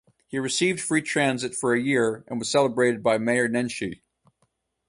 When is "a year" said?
1.75-2.23